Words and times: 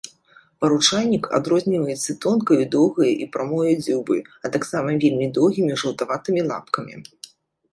Паручайнік 0.63 1.27
адрозніваецца 1.37 2.15
тонкаю, 2.25 2.57
доўгаю 2.75 3.11
і 3.25 3.27
прамою 3.37 3.73
дзюбаю, 3.83 4.19
а 4.49 4.51
таксама 4.57 4.89
вельмі 5.05 5.29
доўгімі 5.37 5.73
жаўтаватым 5.83 6.41
лапкамі. 6.51 6.93